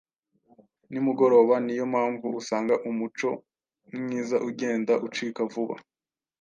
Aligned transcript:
nimugoroba 0.91 1.55
Ni 1.65 1.73
yo 1.79 1.85
mpamvu 1.93 2.27
usanga 2.39 2.73
umuco 2.89 3.29
mwiza 3.99 4.37
ugenda 4.49 4.93
ucika 5.07 5.41
vuba 5.51 5.75